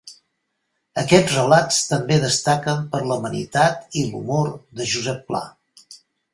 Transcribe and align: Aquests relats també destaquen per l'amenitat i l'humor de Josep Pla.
Aquests 1.01 1.35
relats 1.39 1.81
també 1.91 2.17
destaquen 2.23 2.89
per 2.95 3.03
l'amenitat 3.11 3.97
i 4.03 4.09
l'humor 4.09 4.53
de 4.81 4.91
Josep 4.97 5.25
Pla. 5.33 5.47